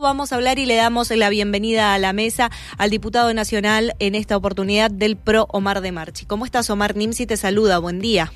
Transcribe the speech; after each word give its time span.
Vamos 0.00 0.32
a 0.32 0.36
hablar 0.36 0.60
y 0.60 0.64
le 0.64 0.76
damos 0.76 1.10
la 1.10 1.28
bienvenida 1.28 1.92
a 1.92 1.98
la 1.98 2.12
mesa 2.12 2.52
al 2.78 2.88
diputado 2.88 3.34
nacional 3.34 3.94
en 3.98 4.14
esta 4.14 4.36
oportunidad 4.36 4.92
del 4.92 5.16
PRO 5.16 5.48
Omar 5.50 5.80
de 5.80 5.90
Marchi. 5.90 6.24
¿Cómo 6.24 6.44
estás, 6.44 6.70
Omar? 6.70 6.94
Nimsi 6.94 7.26
te 7.26 7.36
saluda, 7.36 7.80
buen 7.80 7.98
día. 7.98 8.32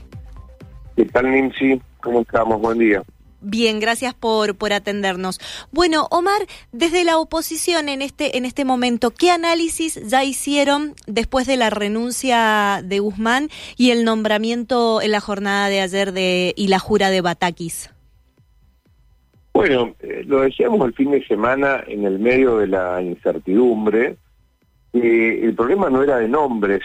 ¿Qué 0.96 1.04
tal, 1.04 1.30
Nimsi? 1.30 1.80
¿Cómo 2.00 2.22
estamos? 2.22 2.60
Buen 2.60 2.80
día. 2.80 3.04
Bien, 3.40 3.78
gracias 3.78 4.12
por, 4.12 4.56
por 4.56 4.72
atendernos. 4.72 5.38
Bueno, 5.70 6.08
Omar, 6.10 6.48
desde 6.72 7.04
la 7.04 7.18
oposición 7.18 7.88
en 7.88 8.02
este, 8.02 8.36
en 8.36 8.44
este 8.44 8.64
momento, 8.64 9.12
¿qué 9.12 9.30
análisis 9.30 10.00
ya 10.04 10.24
hicieron 10.24 10.96
después 11.06 11.46
de 11.46 11.58
la 11.58 11.70
renuncia 11.70 12.80
de 12.82 12.98
Guzmán 12.98 13.50
y 13.76 13.92
el 13.92 14.04
nombramiento 14.04 15.00
en 15.00 15.12
la 15.12 15.20
jornada 15.20 15.68
de 15.68 15.80
ayer 15.80 16.12
de 16.12 16.54
y 16.56 16.66
la 16.66 16.80
jura 16.80 17.10
de 17.10 17.20
Batakis? 17.20 17.90
Bueno, 19.62 19.94
eh, 20.00 20.24
lo 20.26 20.40
decíamos 20.40 20.84
el 20.84 20.92
fin 20.92 21.12
de 21.12 21.24
semana 21.24 21.84
en 21.86 22.04
el 22.04 22.18
medio 22.18 22.58
de 22.58 22.66
la 22.66 23.00
incertidumbre, 23.00 24.16
que 24.92 25.44
el 25.44 25.54
problema 25.54 25.88
no 25.88 26.02
era 26.02 26.18
de 26.18 26.26
nombres, 26.26 26.80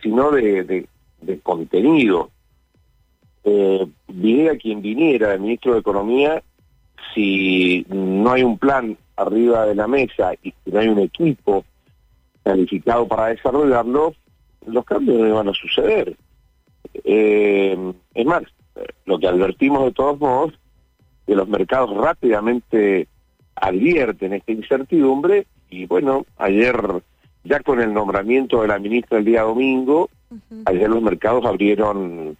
sino 0.00 0.30
de, 0.30 0.86
contenido. 1.42 2.30
Eh, 3.42 3.84
viniera 4.06 4.56
quien 4.56 4.80
viniera, 4.80 5.34
el 5.34 5.40
ministro 5.40 5.72
de 5.72 5.80
Economía, 5.80 6.40
si 7.16 7.84
no 7.88 8.30
hay 8.30 8.44
un 8.44 8.58
plan 8.58 8.96
arriba 9.16 9.66
de 9.66 9.74
la 9.74 9.88
mesa 9.88 10.34
y 10.40 10.54
si 10.64 10.70
no 10.70 10.78
hay 10.78 10.86
un 10.86 11.00
equipo 11.00 11.64
calificado 12.44 13.08
para 13.08 13.34
desarrollarlo, 13.34 14.14
los 14.68 14.84
cambios 14.84 15.18
no 15.18 15.26
iban 15.26 15.48
a 15.48 15.52
suceder. 15.52 16.16
Eh, 17.02 17.76
es 18.14 18.24
más, 18.24 18.44
lo 19.04 19.18
que 19.18 19.26
advertimos 19.26 19.84
de 19.86 19.90
todos 19.90 20.20
modos 20.20 20.54
que 21.28 21.36
los 21.36 21.46
mercados 21.46 21.94
rápidamente 21.94 23.06
advierten 23.54 24.32
esta 24.32 24.50
incertidumbre 24.50 25.46
y 25.68 25.84
bueno, 25.84 26.24
ayer 26.38 26.74
ya 27.44 27.60
con 27.60 27.82
el 27.82 27.92
nombramiento 27.92 28.62
de 28.62 28.68
la 28.68 28.78
ministra 28.78 29.18
el 29.18 29.26
día 29.26 29.42
domingo, 29.42 30.08
ayer 30.64 30.88
los 30.88 31.02
mercados 31.02 31.44
abrieron 31.44 32.34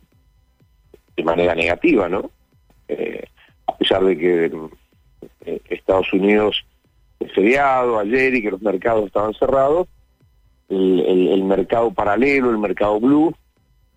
de 1.14 1.22
manera 1.22 1.54
negativa, 1.54 2.08
¿no? 2.08 2.30
Eh, 2.88 3.24
a 3.66 3.76
pesar 3.76 4.02
de 4.04 4.16
que 4.16 4.50
eh, 5.44 5.60
Estados 5.68 6.10
Unidos 6.14 6.64
es 7.20 7.30
feriado 7.34 7.98
ayer 7.98 8.36
y 8.36 8.42
que 8.42 8.52
los 8.52 8.62
mercados 8.62 9.04
estaban 9.04 9.34
cerrados, 9.34 9.86
el, 10.70 11.44
mercado 11.44 11.90
paralelo, 11.90 12.50
el 12.50 12.58
mercado 12.58 12.98
blue, 12.98 13.34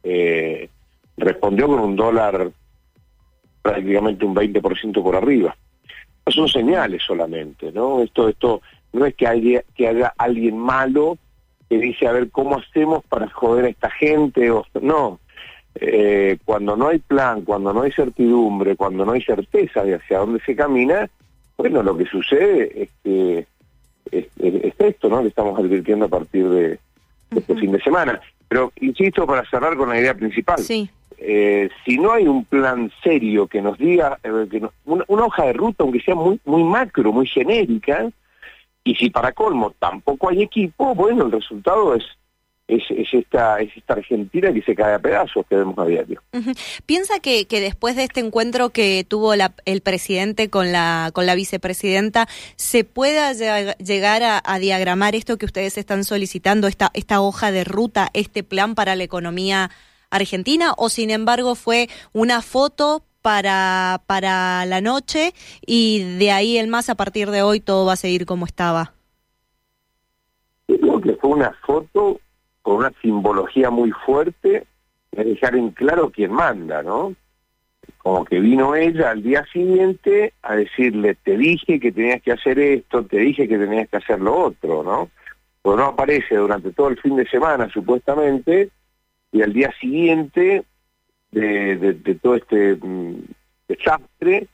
eh, 0.03 0.67
respondió 1.15 1.67
con 1.67 1.79
un 1.79 1.95
dólar 1.95 2.51
prácticamente 3.61 4.25
un 4.25 4.35
20% 4.35 5.03
por 5.03 5.15
arriba. 5.15 5.55
Son 6.27 6.47
señales 6.47 7.03
solamente, 7.03 7.71
¿no? 7.71 8.01
Esto, 8.01 8.29
esto 8.29 8.61
no 8.93 9.05
es 9.05 9.15
que 9.15 9.27
haya, 9.27 9.63
que 9.75 9.87
haya 9.87 10.13
alguien 10.17 10.57
malo 10.57 11.17
que 11.69 11.77
dice, 11.77 12.07
a 12.07 12.11
ver, 12.11 12.29
¿cómo 12.29 12.59
hacemos 12.59 13.03
para 13.05 13.29
joder 13.29 13.65
a 13.65 13.69
esta 13.69 13.89
gente? 13.89 14.51
O, 14.51 14.65
no, 14.81 15.19
eh, 15.75 16.37
cuando 16.43 16.75
no 16.75 16.89
hay 16.89 16.99
plan, 16.99 17.41
cuando 17.43 17.73
no 17.73 17.83
hay 17.83 17.91
certidumbre, 17.91 18.75
cuando 18.75 19.05
no 19.05 19.13
hay 19.13 19.21
certeza 19.21 19.83
de 19.83 19.95
hacia 19.95 20.19
dónde 20.19 20.41
se 20.45 20.55
camina, 20.55 21.09
bueno, 21.57 21.81
lo 21.81 21.95
que 21.95 22.05
sucede 22.05 22.83
es 22.83 22.89
que 23.03 23.45
es, 24.11 24.27
esto, 24.79 25.09
¿no? 25.09 25.21
Que 25.21 25.29
estamos 25.29 25.57
advirtiendo 25.57 26.05
a 26.05 26.09
partir 26.09 26.47
de, 26.49 26.79
este 27.35 27.55
fin 27.55 27.71
de 27.71 27.81
semana. 27.81 28.19
Pero 28.47 28.73
insisto, 28.81 29.25
para 29.25 29.49
cerrar 29.49 29.77
con 29.77 29.89
la 29.89 29.99
idea 29.99 30.13
principal. 30.13 30.59
Sí. 30.59 30.89
Eh, 31.23 31.69
si 31.85 31.99
no 31.99 32.13
hay 32.13 32.27
un 32.27 32.45
plan 32.45 32.91
serio 33.03 33.47
que 33.47 33.61
nos 33.61 33.77
diga, 33.77 34.19
eh, 34.23 34.47
que 34.49 34.61
una, 34.85 35.05
hoja 35.07 35.45
de 35.45 35.53
ruta, 35.53 35.83
aunque 35.83 36.01
sea 36.01 36.15
muy, 36.15 36.39
muy 36.45 36.63
macro, 36.63 37.13
muy 37.13 37.27
genérica, 37.27 38.09
y 38.83 38.95
si 38.95 39.11
para 39.11 39.31
colmo 39.31 39.75
tampoco 39.77 40.29
hay 40.29 40.41
equipo, 40.41 40.95
bueno, 40.95 41.25
el 41.25 41.31
resultado 41.31 41.93
es 41.93 42.03
es, 42.67 43.13
esta, 43.13 43.59
es 43.59 43.75
esta 43.75 43.93
Argentina 43.95 44.53
que 44.53 44.61
se 44.61 44.75
cae 44.75 44.93
a 44.93 44.99
pedazos 44.99 45.45
que 45.47 45.57
vemos 45.57 45.77
a 45.77 45.85
diario. 45.85 46.21
¿Piensa 46.85 47.19
que, 47.19 47.45
después 47.49 47.95
de 47.95 48.05
este 48.05 48.21
encuentro 48.21 48.69
que 48.69 49.05
tuvo 49.07 49.33
el 49.33 49.81
presidente 49.81 50.49
con 50.49 50.71
la, 50.71 51.11
con 51.13 51.25
la 51.25 51.35
vicepresidenta, 51.35 52.27
se 52.55 52.83
pueda 52.83 53.33
llegar 53.33 54.23
a, 54.23 54.41
a, 54.43 54.59
diagramar 54.59 55.15
esto 55.15 55.37
que 55.37 55.45
ustedes 55.45 55.77
están 55.77 56.03
solicitando, 56.03 56.67
esta, 56.67 56.91
esta 56.93 57.19
hoja 57.21 57.51
de 57.51 57.63
ruta, 57.63 58.09
este 58.13 58.43
plan 58.43 58.73
para 58.75 58.95
la 58.95 59.03
economía 59.03 59.69
Argentina 60.11 60.73
o 60.77 60.89
sin 60.89 61.09
embargo 61.09 61.55
fue 61.55 61.89
una 62.13 62.41
foto 62.41 63.03
para, 63.21 64.01
para 64.05 64.65
la 64.65 64.81
noche 64.81 65.33
y 65.65 66.17
de 66.17 66.31
ahí 66.31 66.57
el 66.57 66.67
más 66.67 66.89
a 66.89 66.95
partir 66.95 67.31
de 67.31 67.41
hoy 67.41 67.59
todo 67.59 67.85
va 67.85 67.93
a 67.93 67.97
seguir 67.97 68.25
como 68.25 68.45
estaba? 68.45 68.93
creo 70.67 71.01
que 71.01 71.13
fue 71.15 71.31
una 71.31 71.51
foto 71.65 72.19
con 72.61 72.77
una 72.77 72.93
simbología 73.01 73.69
muy 73.69 73.91
fuerte 73.91 74.65
de 75.11 75.23
dejar 75.23 75.55
en 75.55 75.71
claro 75.71 76.11
quién 76.11 76.31
manda, 76.31 76.83
¿no? 76.83 77.13
Como 77.97 78.25
que 78.25 78.39
vino 78.39 78.75
ella 78.75 79.11
al 79.11 79.21
día 79.21 79.45
siguiente 79.51 80.33
a 80.41 80.55
decirle, 80.55 81.15
te 81.15 81.37
dije 81.37 81.79
que 81.79 81.91
tenías 81.91 82.21
que 82.21 82.31
hacer 82.31 82.59
esto, 82.59 83.03
te 83.03 83.17
dije 83.17 83.47
que 83.47 83.57
tenías 83.57 83.89
que 83.89 83.97
hacer 83.97 84.19
lo 84.19 84.35
otro, 84.35 84.83
¿no? 84.83 85.09
Pues 85.61 85.77
no 85.77 85.85
aparece 85.85 86.35
durante 86.35 86.71
todo 86.71 86.87
el 86.87 86.99
fin 86.99 87.15
de 87.15 87.27
semana, 87.27 87.69
supuestamente, 87.71 88.69
y 89.31 89.41
al 89.41 89.53
día 89.53 89.73
siguiente 89.79 90.63
de, 91.31 92.19
todo 92.21 92.35
este 92.35 92.75
mm, 92.75 93.23
desastre 93.67 94.47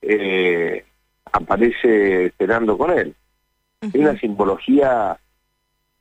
eh, 0.00 0.84
aparece 1.32 2.26
esperando 2.26 2.78
con 2.78 2.90
él. 2.90 3.14
Es 3.80 3.94
una 3.94 4.18
simbología 4.18 5.18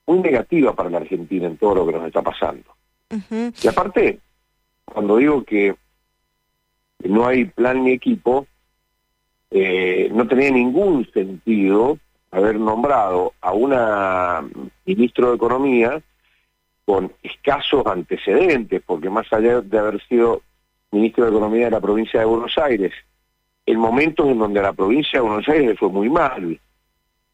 muy 0.08 0.20
negativa 0.20 0.74
para 0.74 0.90
la 0.90 1.00
Argentina 1.00 1.48
en 1.48 1.58
todo 1.58 1.76
lo 1.76 1.86
que 1.86 1.94
nos 1.94 2.08
está 2.08 2.22
pasando. 2.22 2.76
Y 3.62 3.68
aparte, 3.68 4.20
cuando 4.86 5.18
digo 5.18 5.44
que 5.44 5.76
no 7.04 7.28
hay 7.28 7.46
plan 7.46 7.84
ni 7.84 7.92
equipo, 7.92 8.48
eh, 9.52 10.10
no 10.14 10.28
tenía 10.28 10.52
ningún 10.52 11.10
sentido 11.12 11.98
haber 12.32 12.60
nombrado 12.60 13.34
a 13.42 13.54
una 13.54 14.44
ministro 14.86 15.30
de 15.30 15.36
Economía 15.36 16.02
con 16.86 17.12
escasos 17.24 17.86
antecedentes, 17.86 18.82
porque 18.86 19.10
más 19.10 19.32
allá 19.34 19.62
de 19.62 19.80
haber 19.80 20.02
sido 20.08 20.42
ministro 20.92 21.26
de 21.26 21.32
Economía 21.32 21.66
de 21.66 21.72
la 21.72 21.82
provincia 21.82 22.20
de 22.20 22.26
Buenos 22.26 22.58
Aires, 22.58 22.94
en 23.66 23.80
momentos 23.80 24.28
en 24.28 24.38
donde 24.38 24.62
la 24.62 24.74
provincia 24.74 25.20
de 25.20 25.28
Buenos 25.28 25.48
Aires 25.50 25.68
le 25.68 25.76
fue 25.76 25.90
muy 25.90 26.10
mal, 26.10 26.60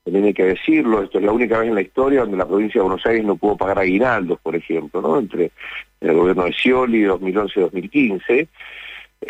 también 0.04 0.34
que 0.34 0.46
decirlo, 0.46 1.04
esto 1.04 1.20
es 1.20 1.26
la 1.26 1.32
única 1.32 1.60
vez 1.60 1.70
en 1.70 1.76
la 1.76 1.82
historia 1.82 2.22
donde 2.22 2.38
la 2.38 2.48
provincia 2.48 2.80
de 2.80 2.88
Buenos 2.88 3.06
Aires 3.06 3.24
no 3.24 3.36
pudo 3.36 3.56
pagar 3.56 3.80
aguinaldos, 3.80 4.40
por 4.40 4.56
ejemplo, 4.56 5.00
¿no? 5.02 5.20
Entre 5.20 5.52
el 6.00 6.14
gobierno 6.14 6.46
de 6.46 6.54
Scioli 6.54 7.04
2011 7.04 7.60
y 7.60 7.64
2015. 7.64 8.48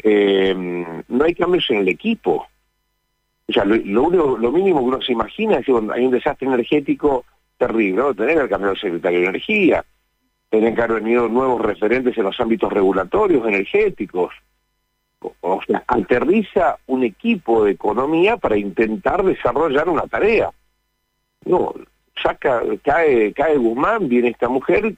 Eh, 0.04 0.86
no 1.10 1.24
hay 1.26 1.36
cambios 1.36 1.70
en 1.72 1.80
el 1.80 1.90
equipo. 1.90 2.48
O 3.48 3.54
sea, 3.54 3.66
lo, 3.66 4.04
único, 4.04 4.38
lo 4.38 4.52
mínimo 4.52 4.80
que 4.80 4.86
uno 4.86 5.02
se 5.02 5.12
imagina 5.12 5.58
es 5.58 5.66
que 5.66 5.74
hay 5.74 6.06
un 6.06 6.12
desastre 6.12 6.48
energético 6.48 7.26
terrible, 7.58 7.98
¿no? 7.98 8.14
Tener 8.14 8.38
el 8.38 8.50
cambio 8.50 8.70
de 8.70 8.80
secretario 8.80 9.20
de 9.20 9.26
Energía, 9.26 9.84
tienen 10.52 10.76
que 10.76 10.82
haber 10.82 11.02
venido 11.02 11.30
nuevos 11.30 11.62
referentes 11.62 12.16
en 12.18 12.26
los 12.26 12.40
ámbitos 12.40 12.72
regulatorios, 12.72 13.48
energéticos. 13.48 14.34
O 15.40 15.62
sea, 15.66 15.84
aterriza 15.88 16.78
un 16.88 17.04
equipo 17.04 17.64
de 17.64 17.72
economía 17.72 18.36
para 18.36 18.58
intentar 18.58 19.24
desarrollar 19.24 19.88
una 19.88 20.08
tarea. 20.08 20.52
No, 21.46 21.74
saca, 22.22 22.64
cae, 22.84 23.32
cae 23.32 23.58
Guzmán, 23.58 24.10
viene 24.10 24.30
esta 24.30 24.50
mujer 24.50 24.94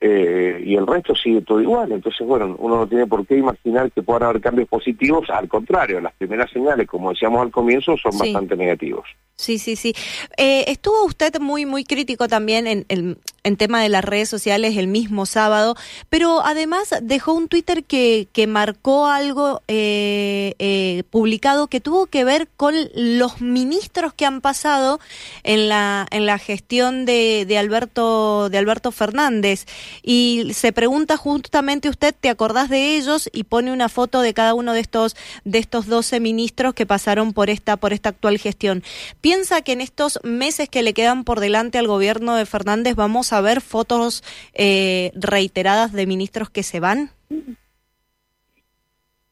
eh, 0.00 0.62
y 0.64 0.74
el 0.74 0.86
resto 0.86 1.14
sigue 1.14 1.42
todo 1.42 1.60
igual. 1.60 1.92
Entonces, 1.92 2.26
bueno, 2.26 2.56
uno 2.58 2.76
no 2.76 2.86
tiene 2.86 3.06
por 3.06 3.26
qué 3.26 3.36
imaginar 3.36 3.92
que 3.92 4.02
puedan 4.02 4.22
haber 4.22 4.40
cambios 4.40 4.68
positivos, 4.68 5.28
al 5.28 5.48
contrario, 5.48 6.00
las 6.00 6.14
primeras 6.14 6.50
señales, 6.50 6.88
como 6.88 7.10
decíamos 7.10 7.42
al 7.42 7.50
comienzo, 7.50 7.98
son 7.98 8.16
bastante 8.16 8.56
negativos. 8.56 9.06
Sí, 9.42 9.58
sí, 9.58 9.74
sí. 9.74 9.92
Eh, 10.36 10.66
estuvo 10.68 11.04
usted 11.04 11.40
muy, 11.40 11.66
muy 11.66 11.82
crítico 11.82 12.28
también 12.28 12.68
en, 12.68 12.86
en, 12.88 13.18
en, 13.42 13.56
tema 13.56 13.82
de 13.82 13.88
las 13.88 14.04
redes 14.04 14.28
sociales 14.28 14.76
el 14.76 14.86
mismo 14.86 15.26
sábado, 15.26 15.74
pero 16.08 16.46
además 16.46 16.94
dejó 17.02 17.32
un 17.32 17.48
Twitter 17.48 17.82
que, 17.82 18.28
que 18.32 18.46
marcó 18.46 19.08
algo 19.08 19.60
eh, 19.66 20.54
eh, 20.60 21.02
publicado 21.10 21.66
que 21.66 21.80
tuvo 21.80 22.06
que 22.06 22.22
ver 22.22 22.46
con 22.56 22.76
los 22.94 23.40
ministros 23.40 24.14
que 24.14 24.26
han 24.26 24.40
pasado 24.42 25.00
en 25.42 25.68
la, 25.68 26.06
en 26.12 26.24
la 26.24 26.38
gestión 26.38 27.04
de, 27.04 27.44
de, 27.44 27.58
Alberto, 27.58 28.48
de 28.48 28.58
Alberto 28.58 28.92
Fernández. 28.92 29.66
Y 30.04 30.52
se 30.54 30.72
pregunta 30.72 31.16
justamente 31.16 31.88
usted, 31.88 32.14
¿te 32.14 32.28
acordás 32.28 32.68
de 32.68 32.96
ellos? 32.96 33.28
Y 33.32 33.42
pone 33.42 33.72
una 33.72 33.88
foto 33.88 34.20
de 34.20 34.34
cada 34.34 34.54
uno 34.54 34.72
de 34.72 34.78
estos, 34.80 35.16
de 35.44 35.58
estos 35.58 35.86
12 35.86 36.20
ministros 36.20 36.74
que 36.74 36.86
pasaron 36.86 37.32
por 37.32 37.50
esta, 37.50 37.76
por 37.76 37.92
esta 37.92 38.10
actual 38.10 38.38
gestión 38.38 38.84
piensa 39.32 39.62
que 39.62 39.72
en 39.72 39.80
estos 39.80 40.20
meses 40.24 40.68
que 40.68 40.82
le 40.82 40.92
quedan 40.92 41.24
por 41.24 41.40
delante 41.40 41.78
al 41.78 41.86
gobierno 41.86 42.36
de 42.36 42.44
Fernández 42.44 42.96
vamos 42.96 43.32
a 43.32 43.40
ver 43.40 43.62
fotos 43.62 44.22
eh, 44.52 45.10
reiteradas 45.14 45.94
de 45.94 46.06
ministros 46.06 46.50
que 46.50 46.62
se 46.62 46.80
van? 46.80 47.08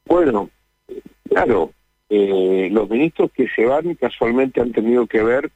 Bueno, 0.07 0.49
claro, 1.29 1.71
eh, 2.09 2.67
los 2.71 2.89
ministros 2.89 3.29
que 3.31 3.47
se 3.55 3.63
van 3.63 3.93
casualmente 3.93 4.59
han 4.59 4.71
tenido 4.71 5.05
que 5.05 5.21
ver 5.21 5.51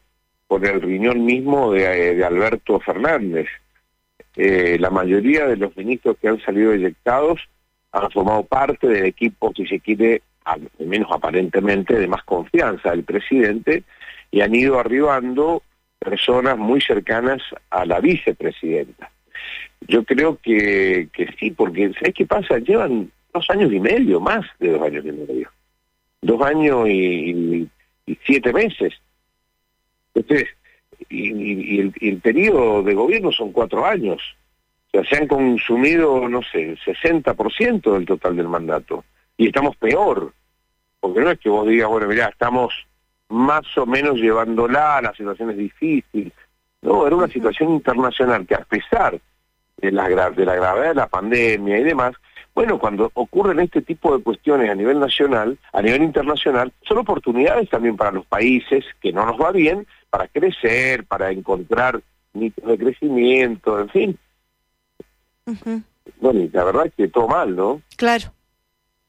con 0.45 0.63
el 0.63 0.79
riñón 0.79 1.25
mismo 1.25 1.71
de, 1.71 2.23
Alberto 2.23 2.79
Fernández. 2.79 3.47
Eh, 4.35 4.77
la 4.79 4.91
mayoría 4.91 5.47
de 5.47 5.57
los 5.57 5.75
ministros 5.75 6.17
que 6.21 6.27
han 6.27 6.39
salido 6.41 6.71
eyectados 6.71 7.41
han 7.91 8.11
formado 8.11 8.43
parte 8.43 8.87
del 8.87 9.05
equipo, 9.05 9.51
si 9.55 9.65
se 9.65 9.79
quiere, 9.79 10.21
al 10.43 10.69
menos 10.77 11.09
aparentemente, 11.11 11.97
de 11.97 12.07
más 12.07 12.23
confianza 12.23 12.91
del 12.91 13.03
presidente 13.03 13.83
y 14.35 14.41
han 14.41 14.53
ido 14.53 14.77
arribando 14.77 15.63
personas 15.97 16.57
muy 16.57 16.81
cercanas 16.81 17.41
a 17.69 17.85
la 17.85 18.01
vicepresidenta. 18.01 19.09
Yo 19.87 20.03
creo 20.03 20.37
que, 20.43 21.07
que 21.13 21.33
sí, 21.39 21.51
porque 21.51 21.93
¿sabes 21.93 22.13
qué 22.13 22.25
pasa? 22.25 22.57
Llevan 22.57 23.09
dos 23.33 23.49
años 23.49 23.71
y 23.71 23.79
medio, 23.79 24.19
más 24.19 24.45
de 24.59 24.71
dos 24.71 24.81
años 24.81 25.05
y 25.05 25.11
medio. 25.13 25.49
Dos 26.21 26.41
años 26.41 26.89
y, 26.89 27.69
siete 28.25 28.51
meses. 28.51 28.95
Entonces, 30.13 30.49
y, 31.07 31.79
el, 31.79 31.93
y, 31.97 32.09
el, 32.09 32.19
periodo 32.19 32.83
de 32.83 32.93
gobierno 32.93 33.31
son 33.31 33.53
cuatro 33.53 33.85
años. 33.85 34.21
O 34.87 34.89
sea, 34.91 35.05
se 35.05 35.15
han 35.15 35.29
consumido, 35.29 36.27
no 36.27 36.41
sé, 36.51 36.71
el 36.71 36.79
60% 36.79 37.93
del 37.93 38.05
total 38.05 38.35
del 38.35 38.49
mandato. 38.49 39.05
Y 39.37 39.47
estamos 39.47 39.77
peor. 39.77 40.33
Porque 40.99 41.21
no 41.21 41.31
es 41.31 41.39
que 41.39 41.47
vos 41.47 41.65
digas, 41.65 41.87
bueno, 41.87 42.09
mirá, 42.09 42.27
estamos 42.27 42.73
más 43.29 43.65
o 43.77 43.85
menos 43.85 44.17
llevándola, 44.17 45.01
la 45.01 45.13
situación 45.13 45.51
es 45.51 45.57
difícil. 45.57 46.31
No, 46.81 47.07
era 47.07 47.15
una 47.15 47.27
situación 47.27 47.71
internacional 47.71 48.45
que 48.45 48.55
a 48.55 48.63
pesar 48.63 49.19
de 49.77 49.91
la, 49.91 50.07
de 50.07 50.45
la 50.45 50.55
gravedad 50.55 50.89
de 50.89 50.95
la 50.95 51.07
pandemia 51.07 51.79
y 51.79 51.83
demás, 51.83 52.13
bueno, 52.53 52.79
cuando 52.79 53.11
ocurren 53.15 53.59
este 53.59 53.81
tipo 53.81 54.15
de 54.15 54.23
cuestiones 54.23 54.69
a 54.69 54.75
nivel 54.75 54.99
nacional, 54.99 55.57
a 55.73 55.81
nivel 55.81 56.03
internacional, 56.03 56.71
son 56.87 56.99
oportunidades 56.99 57.69
también 57.69 57.97
para 57.97 58.11
los 58.11 58.25
países 58.25 58.85
que 59.01 59.11
no 59.11 59.25
nos 59.25 59.39
va 59.39 59.51
bien, 59.51 59.85
para 60.09 60.29
crecer, 60.29 61.03
para 61.03 61.31
encontrar 61.31 61.99
nichos 62.33 62.65
de 62.65 62.77
crecimiento, 62.77 63.79
en 63.79 63.89
fin. 63.89 64.19
Bueno, 66.21 66.39
y 66.39 66.49
la 66.49 66.63
verdad 66.63 66.85
es 66.85 66.93
que 66.93 67.07
todo 67.09 67.27
mal, 67.27 67.55
¿no? 67.55 67.81
Claro. 67.97 68.31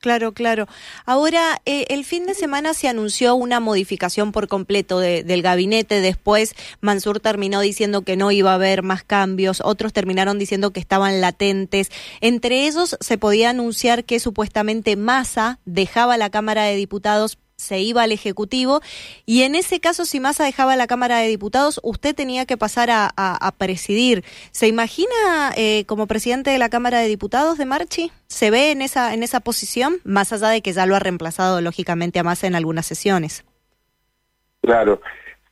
Claro, 0.06 0.34
claro. 0.34 0.68
Ahora, 1.04 1.60
eh, 1.66 1.86
el 1.88 2.04
fin 2.04 2.26
de 2.26 2.34
semana 2.34 2.74
se 2.74 2.86
anunció 2.86 3.34
una 3.34 3.58
modificación 3.58 4.30
por 4.30 4.46
completo 4.46 5.00
del 5.00 5.42
gabinete. 5.42 6.00
Después, 6.00 6.54
Mansur 6.80 7.18
terminó 7.18 7.60
diciendo 7.60 8.02
que 8.02 8.16
no 8.16 8.30
iba 8.30 8.52
a 8.52 8.54
haber 8.54 8.84
más 8.84 9.02
cambios. 9.02 9.60
Otros 9.64 9.92
terminaron 9.92 10.38
diciendo 10.38 10.70
que 10.70 10.78
estaban 10.78 11.20
latentes. 11.20 11.90
Entre 12.20 12.68
ellos, 12.68 12.96
se 13.00 13.18
podía 13.18 13.50
anunciar 13.50 14.04
que 14.04 14.20
supuestamente 14.20 14.94
Massa 14.94 15.58
dejaba 15.64 16.16
la 16.16 16.30
Cámara 16.30 16.62
de 16.62 16.76
Diputados 16.76 17.36
se 17.56 17.80
iba 17.80 18.02
al 18.02 18.12
Ejecutivo 18.12 18.80
y 19.24 19.42
en 19.42 19.54
ese 19.54 19.80
caso 19.80 20.04
si 20.04 20.20
Massa 20.20 20.44
dejaba 20.44 20.76
la 20.76 20.86
Cámara 20.86 21.18
de 21.18 21.28
Diputados 21.28 21.80
usted 21.82 22.14
tenía 22.14 22.46
que 22.46 22.56
pasar 22.56 22.90
a, 22.90 23.54
presidir. 23.58 24.22
¿Se 24.50 24.68
imagina 24.68 25.52
eh, 25.56 25.84
como 25.86 26.06
presidente 26.06 26.50
de 26.50 26.58
la 26.58 26.68
Cámara 26.68 27.00
de 27.00 27.08
Diputados 27.08 27.58
de 27.58 27.64
Marchi? 27.64 28.12
¿Se 28.26 28.50
ve 28.50 28.70
en 28.70 28.82
esa, 28.82 29.14
en 29.14 29.22
esa 29.22 29.40
posición? 29.40 29.96
Más 30.04 30.32
allá 30.32 30.48
de 30.48 30.60
que 30.60 30.72
ya 30.72 30.86
lo 30.86 30.94
ha 30.94 30.98
reemplazado 30.98 31.60
lógicamente 31.60 32.18
a 32.18 32.22
Massa 32.22 32.46
en 32.46 32.54
algunas 32.54 32.86
sesiones. 32.86 33.44
Claro. 34.60 35.00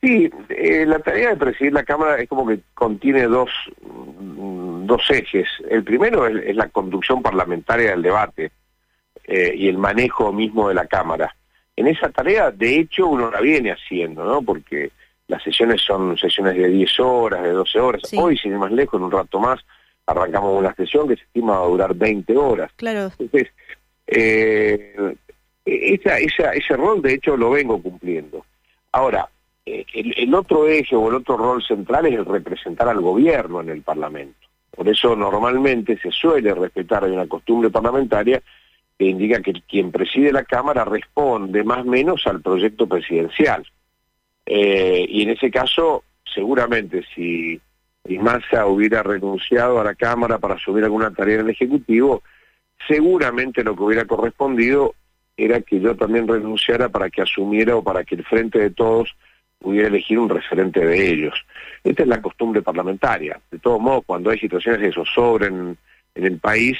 Sí, 0.01 0.29
eh, 0.49 0.85
la 0.85 0.99
tarea 0.99 1.29
de 1.29 1.37
presidir 1.37 1.73
la 1.73 1.83
Cámara 1.83 2.21
es 2.21 2.29
como 2.29 2.45
que 2.45 2.59
contiene 2.75 3.23
dos, 3.23 3.49
mm, 3.81 4.85
dos 4.85 5.01
ejes. 5.09 5.47
El 5.67 5.83
primero 5.83 6.27
es, 6.27 6.55
la 6.55 6.69
conducción 6.69 7.23
parlamentaria 7.23 7.91
del 7.91 8.03
debate 8.03 8.51
eh, 9.23 9.53
y 9.55 9.67
el 9.67 9.79
manejo 9.79 10.31
mismo 10.31 10.69
de 10.69 10.75
la 10.75 10.85
Cámara 10.85 11.35
en 11.75 11.87
esa 11.87 12.09
tarea, 12.09 12.51
de 12.51 12.79
hecho, 12.79 13.07
uno 13.07 13.29
la 13.29 13.41
viene 13.41 13.71
haciendo, 13.71 14.23
¿no? 14.23 14.41
Porque 14.41 14.91
las 15.27 15.43
sesiones 15.43 15.81
son 15.81 16.17
sesiones 16.17 16.55
de 16.55 16.69
10 16.69 16.99
horas, 16.99 17.43
de 17.43 17.51
12 17.51 17.79
horas. 17.79 18.01
Hoy, 18.15 18.37
sin 18.37 18.53
ir 18.53 18.57
más 18.57 18.71
lejos, 18.71 18.99
en 18.99 19.05
un 19.05 19.11
rato 19.11 19.39
más, 19.39 19.59
arrancamos 20.05 20.57
una 20.57 20.73
sesión 20.75 21.07
que 21.07 21.15
se 21.15 21.23
estima 21.23 21.57
va 21.59 21.65
a 21.65 21.69
durar 21.69 21.93
20 21.95 22.37
horas. 22.37 22.71
Claro. 22.75 23.11
Entonces, 23.17 23.51
eh, 24.07 25.15
esa, 25.65 26.19
esa, 26.19 26.51
ese 26.53 26.77
rol, 26.77 27.01
de 27.01 27.15
hecho, 27.15 27.35
lo 27.35 27.49
vengo 27.51 27.81
cumpliendo. 27.81 28.45
Ahora, 28.91 29.27
eh, 29.65 29.85
el, 29.93 30.13
el, 30.17 30.33
otro 30.33 30.67
eje 30.67 30.95
o 30.95 31.09
el 31.09 31.15
otro 31.15 31.35
rol 31.35 31.63
central 31.63 32.05
es 32.05 32.13
el 32.13 32.25
representar 32.25 32.87
al 32.87 33.01
gobierno 33.01 33.61
en 33.61 33.69
el 33.69 33.81
Parlamento. 33.81 34.47
Por 34.71 34.87
eso 34.87 35.15
normalmente 35.15 35.97
se 35.97 36.11
suele 36.11 36.53
respetar, 36.53 37.03
hay 37.03 37.11
una 37.11 37.27
costumbre 37.27 37.69
parlamentaria, 37.69 38.41
indica 38.97 39.41
que 39.41 39.53
quien 39.67 39.91
preside 39.91 40.31
la 40.31 40.43
Cámara 40.43 40.85
responde 40.85 41.63
más 41.63 41.79
o 41.79 41.85
menos 41.85 42.25
al 42.27 42.41
proyecto 42.41 42.87
presidencial. 42.87 43.65
Eh, 44.45 45.05
y 45.09 45.23
en 45.23 45.31
ese 45.31 45.51
caso, 45.51 46.03
seguramente 46.23 47.03
si, 47.13 47.59
Massa 48.19 48.67
hubiera 48.67 49.01
renunciado 49.01 49.81
a 49.81 49.83
la 49.83 49.95
Cámara 49.95 50.37
para 50.37 50.55
asumir 50.55 50.83
alguna 50.83 51.11
tarea 51.11 51.35
en 51.35 51.41
el 51.41 51.49
Ejecutivo, 51.49 52.21
seguramente 52.87 53.63
lo 53.63 53.75
que 53.75 53.83
hubiera 53.83 54.05
correspondido 54.05 54.93
era 55.35 55.59
que 55.61 55.79
yo 55.79 55.95
también 55.95 56.27
renunciara 56.27 56.87
para 56.89 57.09
que 57.09 57.23
asumiera 57.23 57.75
o 57.75 57.83
para 57.83 58.03
que 58.03 58.15
el 58.15 58.23
Frente 58.23 58.59
de 58.59 58.69
Todos 58.69 59.15
pudiera 59.59 59.87
elegir 59.87 60.19
un 60.19 60.29
referente 60.29 60.85
de 60.85 61.09
ellos. 61.11 61.33
Esta 61.83 62.03
es 62.03 62.07
la 62.07 62.21
costumbre 62.21 62.61
parlamentaria. 62.61 63.41
De 63.51 63.59
todos 63.59 63.81
modos, 63.81 64.03
cuando 64.05 64.29
hay 64.29 64.37
situaciones 64.37 64.81
de 64.81 64.93
zozobra 64.93 65.47
en, 65.47 65.75
en 66.13 66.25
el 66.25 66.37
país, 66.37 66.77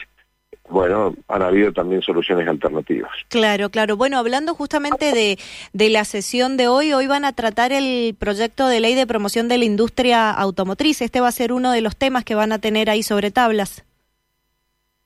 bueno, 0.67 1.13
han 1.27 1.41
habido 1.43 1.71
también 1.71 2.01
soluciones 2.01 2.47
alternativas. 2.47 3.11
Claro, 3.29 3.69
claro. 3.69 3.97
Bueno, 3.97 4.17
hablando 4.17 4.55
justamente 4.55 5.13
de, 5.13 5.37
de 5.73 5.89
la 5.89 6.05
sesión 6.05 6.57
de 6.57 6.67
hoy, 6.67 6.91
hoy 6.91 7.05
van 7.05 7.23
a 7.23 7.33
tratar 7.33 7.71
el 7.71 8.15
proyecto 8.17 8.67
de 8.67 8.79
ley 8.79 8.95
de 8.95 9.05
promoción 9.05 9.47
de 9.47 9.59
la 9.59 9.65
industria 9.65 10.31
automotriz. 10.31 11.01
Este 11.01 11.21
va 11.21 11.27
a 11.27 11.31
ser 11.31 11.53
uno 11.53 11.71
de 11.71 11.81
los 11.81 11.95
temas 11.95 12.25
que 12.25 12.35
van 12.35 12.51
a 12.51 12.59
tener 12.59 12.89
ahí 12.89 13.03
sobre 13.03 13.29
tablas. 13.29 13.85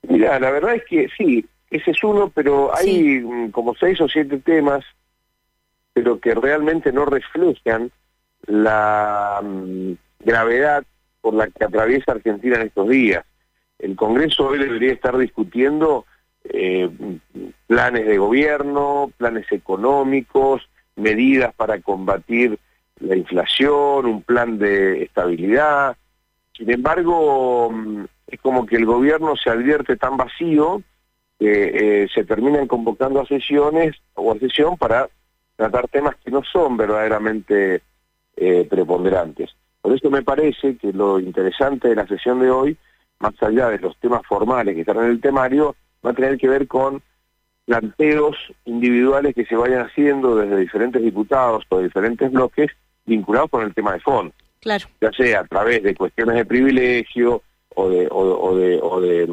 Mira, 0.08 0.40
la 0.40 0.50
verdad 0.50 0.76
es 0.76 0.84
que 0.88 1.08
sí, 1.16 1.44
ese 1.70 1.90
es 1.90 2.02
uno, 2.02 2.32
pero 2.34 2.74
hay 2.74 3.20
mm, 3.20 3.50
como 3.50 3.74
seis 3.74 4.00
o 4.00 4.08
siete 4.08 4.38
temas, 4.38 4.82
pero 5.92 6.18
que 6.20 6.34
realmente 6.34 6.90
no 6.90 7.04
reflejan 7.04 7.90
la 8.46 9.40
mm, 9.42 9.92
gravedad 10.20 10.84
por 11.20 11.34
la 11.34 11.48
que 11.48 11.64
atraviesa 11.64 12.12
Argentina 12.12 12.56
en 12.56 12.68
estos 12.68 12.88
días 12.88 13.24
el 13.80 13.96
Congreso 13.96 14.48
hoy 14.48 14.58
debería 14.58 14.92
estar 14.92 15.16
discutiendo 15.16 16.04
eh, 16.44 16.90
planes 17.66 18.06
de 18.06 18.18
gobierno, 18.18 19.10
planes 19.16 19.50
económicos, 19.52 20.68
medidas 20.96 21.54
para 21.54 21.80
combatir 21.80 22.58
la 23.00 23.16
inflación, 23.16 24.06
un 24.06 24.22
plan 24.22 24.58
de 24.58 25.04
estabilidad. 25.04 25.96
Sin 26.56 26.70
embargo, 26.70 27.70
mm, 27.70 28.04
es 28.26 28.40
como 28.40 28.66
que 28.66 28.76
el 28.76 28.84
gobierno 28.84 29.34
se 29.36 29.50
advierte 29.50 29.96
tan 29.96 30.16
vacío 30.16 30.82
que 31.38 32.02
eh, 32.02 32.08
se 32.14 32.24
terminan 32.24 32.66
convocando 32.66 33.20
a 33.20 33.26
sesiones 33.26 33.96
o 34.14 34.30
a 34.30 34.38
sesión 34.38 34.76
para 34.76 35.08
tratar 35.56 35.88
temas 35.88 36.16
que 36.22 36.30
no 36.30 36.42
son 36.44 36.76
verdaderamente 36.76 37.82
eh, 38.36 38.66
preponderantes. 38.68 39.50
Por 39.80 39.94
eso 39.94 40.10
me 40.10 40.22
parece 40.22 40.76
que 40.76 40.92
lo 40.92 41.18
interesante 41.18 41.88
de 41.88 41.94
la 41.94 42.06
sesión 42.06 42.40
de 42.40 42.50
hoy 42.50 42.76
más 43.20 43.34
allá 43.42 43.68
de 43.68 43.78
los 43.78 43.96
temas 43.98 44.22
formales 44.26 44.74
que 44.74 44.80
están 44.80 44.98
en 44.98 45.10
el 45.10 45.20
temario, 45.20 45.76
va 46.04 46.10
a 46.10 46.14
tener 46.14 46.38
que 46.38 46.48
ver 46.48 46.66
con 46.66 47.02
planteos 47.66 48.36
individuales 48.64 49.34
que 49.34 49.44
se 49.44 49.54
vayan 49.54 49.86
haciendo 49.86 50.34
desde 50.34 50.56
diferentes 50.56 51.02
diputados 51.02 51.64
o 51.68 51.78
diferentes 51.78 52.32
bloques 52.32 52.70
vinculados 53.06 53.50
con 53.50 53.62
el 53.62 53.74
tema 53.74 53.92
de 53.92 54.00
fondo. 54.00 54.34
Claro. 54.60 54.86
Ya 55.00 55.12
sea 55.12 55.40
a 55.40 55.44
través 55.44 55.82
de 55.82 55.94
cuestiones 55.94 56.36
de 56.36 56.44
privilegio 56.44 57.42
o 57.74 57.88
de, 57.88 58.08
o, 58.10 58.56
de, 58.56 58.80
o 58.82 59.00
de 59.00 59.26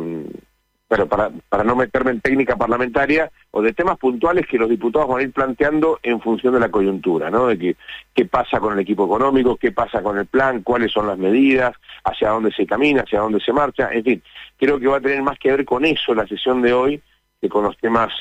pero 0.88 1.08
para, 1.08 1.30
para 1.50 1.64
no 1.64 1.76
meterme 1.76 2.12
en 2.12 2.22
técnica 2.22 2.56
parlamentaria, 2.56 3.30
o 3.52 3.62
de 3.62 3.74
temas 3.74 3.98
puntuales 3.98 4.48
que 4.48 4.58
los 4.58 4.70
diputados 4.70 5.10
van 5.10 5.20
a 5.20 5.24
ir 5.24 5.32
planteando 5.32 6.00
en 6.02 6.22
función 6.22 6.54
de 6.54 6.60
la 6.62 6.70
coyuntura, 6.70 7.30
¿no? 7.30 7.48
De 7.48 7.58
que, 7.58 7.76
qué 8.14 8.26
pasa 8.26 8.60
con 8.60 8.74
el 8.74 8.80
equipo 8.80 9.06
económico, 9.06 9.58
qué 9.58 9.72
pasa 9.72 10.02
con 10.02 10.18
el 10.18 10.26
plan, 10.26 10.64
cuáles 10.64 10.92
son 10.92 11.08
las 11.08 11.18
medidas, 11.18 11.76
hacia 12.04 12.30
dónde 12.30 12.52
se 12.52 12.66
camina, 12.66 13.02
hacia 13.02 13.20
dónde 13.20 13.40
se 13.40 13.52
marcha, 13.52 13.90
en 13.92 14.04
fin, 14.04 14.24
creo 14.58 14.80
que 14.80 14.88
va 14.88 14.98
a 14.98 15.02
tener 15.02 15.22
más 15.22 15.38
que 15.40 15.52
ver 15.52 15.66
con 15.66 15.84
eso 15.86 16.14
la 16.16 16.28
sesión 16.28 16.62
de 16.62 16.74
hoy 16.74 17.02
que 17.42 17.50
con 17.50 17.64
los 17.64 17.78
temas 17.78 18.12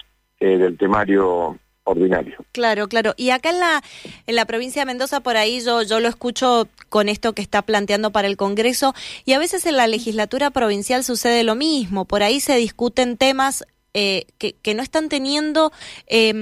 eh, 0.40 0.58
del 0.58 0.76
temario 0.76 1.58
ordinario. 1.87 2.37
Claro, 2.52 2.88
claro. 2.88 3.14
Y 3.16 3.31
acá 3.31 3.50
en 3.50 3.61
la, 3.61 3.83
en 4.26 4.35
la 4.35 4.45
provincia 4.45 4.83
de 4.83 4.87
Mendoza, 4.87 5.21
por 5.21 5.37
ahí 5.37 5.62
yo, 5.64 5.83
yo 5.83 6.00
lo 6.00 6.09
escucho 6.09 6.69
con 6.88 7.09
esto 7.09 7.33
que 7.33 7.43
está 7.43 7.62
planteando 7.62 8.12
para 8.12 8.28
el 8.28 8.37
Congreso, 8.37 8.95
y 9.25 9.33
a 9.33 9.38
veces 9.38 9.64
en 9.66 9.76
la 9.76 9.87
legislatura 9.87 10.50
provincial 10.50 11.05
sucede 11.05 11.45
lo 11.45 11.55
mismo. 11.55 12.05
Por 12.05 12.23
ahí 12.23 12.40
se 12.40 12.57
discuten 12.57 13.16
temas 13.16 13.64
eh, 13.98 14.26
que, 14.36 14.52
que, 14.52 14.74
no 14.74 14.82
están 14.82 15.08
teniendo, 15.08 15.72
eh, 16.06 16.34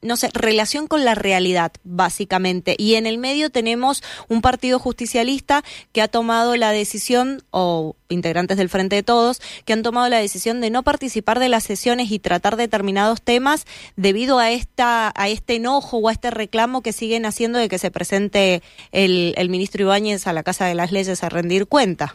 no 0.00 0.16
sé, 0.16 0.30
relación 0.32 0.86
con 0.86 1.04
la 1.04 1.14
realidad, 1.14 1.70
básicamente. 1.84 2.76
Y 2.78 2.94
en 2.94 3.04
el 3.04 3.18
medio 3.18 3.50
tenemos 3.50 4.02
un 4.28 4.40
partido 4.40 4.78
justicialista 4.78 5.62
que 5.92 6.00
ha 6.00 6.08
tomado 6.08 6.56
la 6.56 6.72
decisión, 6.72 7.42
o 7.50 7.94
integrantes 8.08 8.56
del 8.56 8.70
Frente 8.70 8.96
de 8.96 9.02
Todos, 9.02 9.42
que 9.66 9.74
han 9.74 9.82
tomado 9.82 10.08
la 10.08 10.16
decisión 10.16 10.62
de 10.62 10.70
no 10.70 10.82
participar 10.82 11.40
de 11.40 11.50
las 11.50 11.64
sesiones 11.64 12.10
y 12.10 12.20
tratar 12.20 12.56
determinados 12.56 13.20
temas 13.20 13.66
debido 13.96 14.38
a 14.38 14.50
esta 14.50 15.12
a 15.14 15.28
este 15.28 15.56
enojo 15.56 15.98
o 15.98 16.08
a 16.08 16.12
este 16.12 16.30
reclamo 16.30 16.80
que 16.80 16.94
siguen 16.94 17.26
haciendo 17.26 17.58
de 17.58 17.68
que 17.68 17.78
se 17.78 17.90
presente 17.90 18.62
el, 18.92 19.34
el 19.36 19.50
ministro 19.50 19.82
Ibáñez 19.82 20.26
a 20.26 20.32
la 20.32 20.42
Casa 20.42 20.64
de 20.64 20.74
las 20.74 20.90
Leyes 20.90 21.22
a 21.22 21.28
rendir 21.28 21.66
cuenta. 21.66 22.14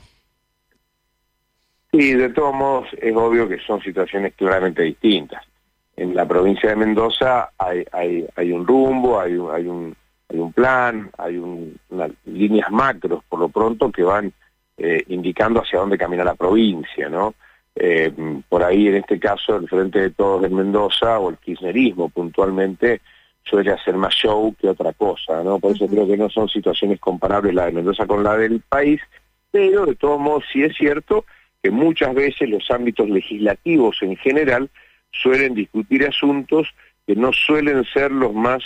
Sí, 1.94 2.16
de 2.16 2.30
todos 2.30 2.56
modos 2.56 2.88
es 3.00 3.16
obvio 3.16 3.48
que 3.48 3.60
son 3.60 3.80
situaciones 3.80 4.34
claramente 4.34 4.82
distintas. 4.82 5.44
En 5.96 6.16
la 6.16 6.28
provincia 6.28 6.70
de 6.70 6.76
Mendoza 6.76 7.52
hay, 7.56 7.86
hay, 7.92 8.26
hay 8.36 8.52
un 8.52 8.66
rumbo, 8.66 9.20
hay 9.20 9.36
un, 9.36 9.52
hay 9.52 9.68
un, 9.68 9.96
hay 10.28 10.40
un 10.40 10.52
plan, 10.54 11.12
hay 11.20 11.38
un, 11.38 11.78
unas 11.90 12.10
líneas 12.26 12.72
macros 12.72 13.24
por 13.30 13.40
lo 13.40 13.50
pronto 13.50 13.92
que 13.92 14.02
van 14.02 14.34
eh, 14.76 15.04
indicando 15.10 15.62
hacia 15.62 15.78
dónde 15.78 16.00
camina 16.00 16.24
la 16.24 16.34
provincia, 16.34 17.10
¿no? 17.10 17.36
Eh, 17.76 18.12
por 18.50 18.64
ahí 18.64 18.88
en 18.88 18.96
este 18.96 19.20
caso 19.20 19.56
el 19.56 19.70
Frente 19.70 20.00
de 20.00 20.10
Todos 20.10 20.42
de 20.42 20.50
Mendoza 20.50 21.20
o 21.20 21.30
el 21.30 21.38
kirchnerismo 21.38 22.10
puntualmente 22.10 23.02
suele 23.44 23.72
hacer 23.72 23.96
más 23.98 24.16
show 24.16 24.56
que 24.60 24.68
otra 24.68 24.94
cosa, 24.94 25.44
¿no? 25.44 25.60
Por 25.60 25.76
eso 25.76 25.86
creo 25.88 26.08
que 26.08 26.18
no 26.18 26.28
son 26.30 26.50
situaciones 26.50 27.00
comparables 27.00 27.54
la 27.54 27.68
de 27.68 27.74
Mendoza 27.74 28.08
con 28.08 28.24
la 28.24 28.36
del 28.36 28.62
país, 28.62 29.00
pero 29.52 29.86
de 29.86 29.94
todos 29.94 30.20
modos 30.20 30.44
sí 30.52 30.64
es 30.64 30.76
cierto 30.76 31.26
que 31.64 31.72
muchas 31.72 32.14
veces 32.14 32.50
los 32.50 32.70
ámbitos 32.70 33.10
legislativos 33.10 33.98
en 34.02 34.18
general 34.18 34.70
suelen 35.12 35.56
discutir 35.56 36.06
asuntos 36.06 36.68
que 37.08 37.16
no 37.16 37.32
suelen 37.32 37.86
ser 37.86 38.12
los 38.12 38.34
más 38.34 38.62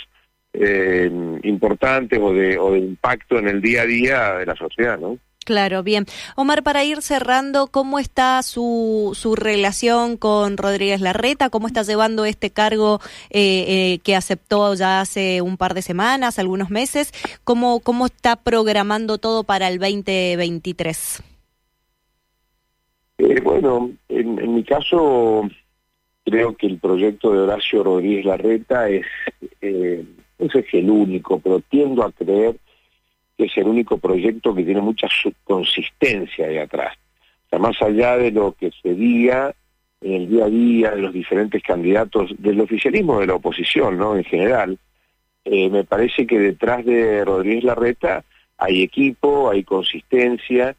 eh, 0.52 1.10
importantes 1.44 2.18
o 2.20 2.32
de, 2.32 2.58
o 2.58 2.72
de 2.72 2.78
impacto 2.78 3.38
en 3.38 3.48
el 3.48 3.62
día 3.62 3.82
a 3.82 3.86
día 3.86 4.32
de 4.34 4.46
la 4.46 4.56
sociedad, 4.56 4.98
¿no? 4.98 5.18
Claro, 5.44 5.82
bien. 5.82 6.04
Omar, 6.36 6.62
para 6.62 6.84
ir 6.84 7.00
cerrando, 7.00 7.68
¿cómo 7.68 7.98
está 7.98 8.42
su, 8.42 9.16
su 9.18 9.34
relación 9.34 10.18
con 10.18 10.58
Rodríguez 10.58 11.00
Larreta? 11.00 11.48
¿Cómo 11.48 11.68
está 11.68 11.84
llevando 11.84 12.26
este 12.26 12.50
cargo 12.50 13.00
eh, 13.30 13.64
eh, 13.66 13.98
que 14.02 14.14
aceptó 14.14 14.74
ya 14.74 15.00
hace 15.00 15.40
un 15.40 15.56
par 15.56 15.72
de 15.72 15.80
semanas, 15.80 16.38
algunos 16.38 16.68
meses? 16.68 17.14
¿Cómo, 17.44 17.80
cómo 17.80 18.06
está 18.06 18.36
programando 18.36 19.16
todo 19.16 19.42
para 19.42 19.68
el 19.68 19.78
2023? 19.78 21.22
Eh, 23.18 23.40
bueno, 23.42 23.90
en, 24.08 24.54
mi 24.54 24.62
caso, 24.62 25.48
creo 26.24 26.56
que 26.56 26.68
el 26.68 26.78
proyecto 26.78 27.32
de 27.32 27.40
Horacio 27.40 27.82
Rodríguez 27.82 28.24
Larreta 28.24 28.88
es, 28.88 29.04
eh, 29.60 30.04
no 30.38 30.48
sé 30.50 30.64
si 30.70 30.78
el 30.78 30.90
único, 30.90 31.40
pero 31.40 31.60
tiendo 31.60 32.04
a 32.04 32.12
creer 32.12 32.56
que 33.36 33.46
es 33.46 33.56
el 33.56 33.66
único 33.66 33.98
proyecto 33.98 34.54
que 34.54 34.64
tiene 34.64 34.80
mucha 34.80 35.08
consistencia 35.44 36.46
ahí 36.46 36.58
atrás. 36.58 36.96
O 37.46 37.48
sea, 37.50 37.58
más 37.58 37.80
allá 37.82 38.16
de 38.16 38.30
lo 38.30 38.52
que 38.52 38.70
se 38.82 38.94
diga 38.94 39.54
en 40.00 40.12
el 40.12 40.28
día 40.28 40.44
a 40.44 40.48
día 40.48 40.90
de 40.92 41.02
los 41.02 41.12
diferentes 41.12 41.62
candidatos 41.62 42.30
del 42.38 42.60
oficialismo 42.60 43.20
de 43.20 43.26
la 43.26 43.34
oposición, 43.34 43.98
¿no? 43.98 44.16
En 44.16 44.24
general, 44.24 44.78
eh, 45.44 45.68
me 45.70 45.84
parece 45.84 46.26
que 46.26 46.38
detrás 46.38 46.84
de 46.84 47.24
Rodríguez 47.24 47.64
Larreta 47.64 48.24
hay 48.58 48.82
equipo, 48.82 49.50
hay 49.50 49.64
consistencia, 49.64 50.76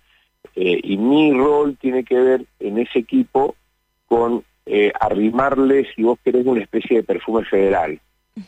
eh, 0.56 0.80
y 0.84 0.98
mi 0.98 1.34
rol 1.34 1.78
tiene 1.80 2.04
que 2.04 2.20
ver 2.20 2.46
en 2.60 2.78
ese 2.78 3.00
equipo 3.00 3.56
con 4.08 4.44
eh, 4.66 4.92
arrimarle, 5.00 5.88
si 5.96 6.04
vos 6.04 6.20
querés, 6.24 6.46
una 6.46 6.62
especie 6.62 6.98
de 6.98 7.04
perfume 7.04 7.46
federal. 7.46 8.00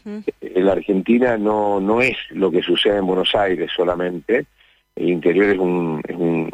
En 0.05 0.65
la 0.65 0.71
Argentina 0.71 1.37
no, 1.37 1.81
no 1.81 2.01
es 2.01 2.15
lo 2.29 2.49
que 2.49 2.61
sucede 2.61 2.97
en 2.97 3.07
Buenos 3.07 3.35
Aires 3.35 3.69
solamente. 3.75 4.45
El 4.95 5.09
interior 5.09 5.47
es 5.49 5.59
un, 5.59 6.01
es 6.07 6.15
un, 6.15 6.49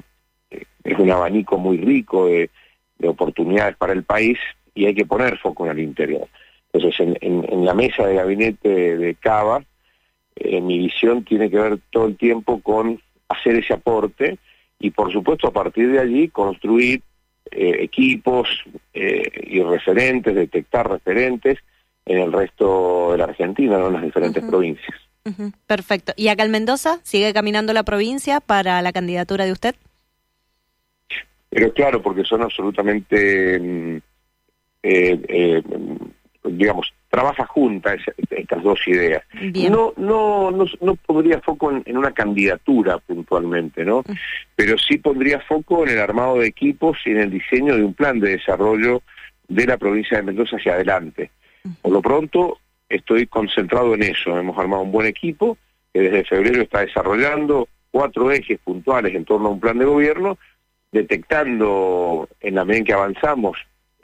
es 0.84 0.98
un 0.98 1.12
abanico 1.12 1.58
muy 1.58 1.78
rico 1.78 2.28
de, 2.28 2.50
de 2.98 3.08
oportunidades 3.08 3.76
para 3.78 3.94
el 3.94 4.04
país 4.04 4.40
y 4.74 4.86
hay 4.86 4.96
que 4.96 5.06
poner 5.06 5.38
foco 5.38 5.66
en 5.66 5.72
el 5.74 5.80
interior. 5.80 6.28
Entonces, 6.74 7.00
en, 7.00 7.18
en, 7.22 7.46
en 7.52 7.66
la 7.66 7.74
mesa 7.74 8.08
de 8.08 8.16
gabinete 8.16 8.70
de, 8.70 8.98
de 8.98 9.16
Cava, 9.16 9.64
eh, 10.36 10.62
mi 10.62 10.80
visión 10.80 11.24
tiene 11.24 11.50
que 11.50 11.58
ver 11.58 11.80
todo 11.92 12.08
el 12.08 12.18
tiempo 12.18 12.60
con 12.62 13.00
hacer 13.30 13.56
ese 13.56 13.74
aporte 13.74 14.40
y, 14.80 14.92
por 14.92 15.12
supuesto, 15.12 15.48
a 15.48 15.52
partir 15.52 15.92
de 15.92 16.00
allí 16.00 16.30
construir 16.30 17.02
eh, 17.52 17.78
equipos 17.80 18.48
eh, 18.94 19.24
y 19.48 19.62
referentes, 19.62 20.36
detectar 20.36 20.90
referentes 20.90 21.58
en 22.06 22.20
el 22.20 22.32
resto 22.32 23.12
de 23.12 23.18
la 23.18 23.26
Argentina, 23.26 23.78
¿no? 23.78 23.88
en 23.88 23.94
las 23.94 24.04
diferentes 24.04 24.44
uh 24.44 24.46
-huh. 24.46 24.50
provincias. 24.50 24.98
Uh 25.26 25.30
-huh. 25.32 25.54
Perfecto. 25.66 26.14
¿Y 26.16 26.30
acá 26.30 26.44
en 26.44 26.52
Mendoza 26.52 27.00
sigue 27.04 27.34
caminando 27.34 27.74
la 27.74 27.84
provincia 27.84 28.40
para 28.40 28.82
la 28.82 28.92
candidatura 28.92 29.46
de 29.46 29.52
usted? 29.52 29.76
Pero 31.50 31.74
claro, 31.74 32.02
porque 32.02 32.24
son 32.24 32.42
absolutamente, 32.42 33.60
mm, 33.60 33.98
eh, 34.84 35.20
eh, 35.28 35.64
digamos, 36.44 36.94
trabaja 37.10 37.46
junta 37.46 37.94
esa, 37.94 38.12
estas 38.30 38.64
dos 38.64 38.80
ideas. 38.88 39.24
Bien. 39.52 39.72
No, 39.72 39.94
no, 39.98 40.52
no, 40.52 40.66
no 40.82 40.96
pondría 40.96 41.40
foco 41.42 41.72
en, 41.72 41.84
en, 41.86 41.98
una 41.98 42.12
candidatura 42.12 42.98
puntualmente, 42.98 43.86
¿no? 43.86 44.04
-huh. 44.04 44.20
Pero 44.56 44.78
sí 44.78 44.98
pondría 44.98 45.40
foco 45.40 45.86
en 45.86 45.94
el 45.94 46.00
armado 46.00 46.40
de 46.40 46.48
equipos 46.48 46.98
y 47.06 47.12
en 47.12 47.20
el 47.20 47.32
diseño 47.32 47.76
de 47.76 47.84
un 47.84 47.94
plan 47.94 48.20
de 48.20 48.32
desarrollo 48.32 49.02
de 49.48 49.66
la 49.66 49.78
provincia 49.78 50.18
de 50.18 50.24
Mendoza 50.24 50.58
hacia 50.58 50.74
adelante. 50.74 51.32
Por 51.82 51.92
lo 51.92 52.02
pronto, 52.02 52.60
estoy 52.90 53.28
concentrado 53.28 53.94
en 53.94 54.04
eso. 54.04 54.38
Hemos 54.38 54.58
armado 54.58 54.84
un 54.84 54.92
buen 54.92 55.08
equipo 55.08 55.58
que 55.94 56.02
desde 56.02 56.26
febrero 56.26 56.62
está 56.62 56.82
desarrollando 56.82 57.68
cuatro 57.92 58.32
ejes 58.32 58.60
puntuales 58.60 59.16
en 59.16 59.26
torno 59.26 59.48
a 59.48 59.52
un 59.52 59.60
plan 59.60 59.78
de 59.78 59.86
gobierno, 59.86 60.38
detectando 60.92 62.30
en 62.42 62.56
la 62.56 62.66
medida 62.66 62.80
en 62.80 62.86
que 62.86 62.94
avanzamos 62.94 63.58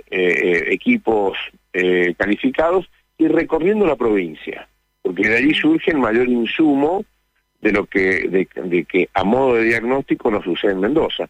eh, 0.10 0.66
equipos 0.72 1.38
eh, 1.74 2.14
calificados 2.18 2.90
y 3.18 3.28
recorriendo 3.28 3.86
la 3.86 3.96
provincia, 3.96 4.68
porque 5.02 5.28
de 5.28 5.38
allí 5.38 5.54
surge 5.54 5.92
el 5.92 5.98
mayor 5.98 6.28
insumo 6.28 7.06
de 7.62 7.72
lo 7.72 7.86
que 7.86 8.28
de, 8.28 8.48
de 8.64 8.84
que 8.86 9.10
a 9.14 9.24
modo 9.24 9.56
de 9.56 9.64
diagnóstico 9.64 10.30
nos 10.30 10.44
sucede 10.44 10.74
en 10.74 10.82
Mendoza. 10.82 11.30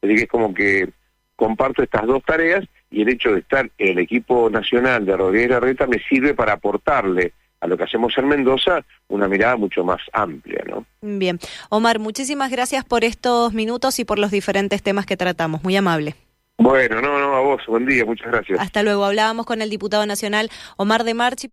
Así 0.00 0.14
que 0.14 0.22
es 0.22 0.28
como 0.28 0.54
que 0.54 0.88
comparto 1.36 1.82
estas 1.82 2.06
dos 2.06 2.22
tareas 2.24 2.64
y 2.90 3.02
el 3.02 3.08
hecho 3.08 3.32
de 3.32 3.40
estar 3.40 3.68
en 3.78 3.88
el 3.88 3.98
equipo 3.98 4.50
nacional 4.50 5.04
de 5.04 5.16
Rodríguez 5.16 5.50
Larreta 5.50 5.86
me 5.86 5.98
sirve 5.98 6.34
para 6.34 6.52
aportarle 6.52 7.32
a 7.60 7.66
lo 7.66 7.76
que 7.76 7.84
hacemos 7.84 8.16
en 8.18 8.28
Mendoza 8.28 8.84
una 9.08 9.28
mirada 9.28 9.56
mucho 9.56 9.84
más 9.84 10.00
amplia, 10.12 10.64
¿no? 10.68 10.84
Bien. 11.00 11.38
Omar, 11.68 12.00
muchísimas 12.00 12.50
gracias 12.50 12.84
por 12.84 13.04
estos 13.04 13.54
minutos 13.54 13.98
y 14.00 14.04
por 14.04 14.18
los 14.18 14.32
diferentes 14.32 14.82
temas 14.82 15.06
que 15.06 15.16
tratamos. 15.16 15.62
Muy 15.62 15.76
amable. 15.76 16.16
Bueno, 16.62 17.00
no, 17.00 17.18
no, 17.18 17.34
a 17.34 17.40
vos, 17.40 17.60
buen 17.66 17.86
día, 17.86 18.04
muchas 18.04 18.30
gracias. 18.30 18.60
Hasta 18.60 18.82
luego. 18.82 19.04
Hablábamos 19.04 19.46
con 19.46 19.62
el 19.62 19.70
diputado 19.70 20.06
nacional 20.06 20.48
Omar 20.76 21.04
de 21.04 21.14
Marchi. 21.14 21.52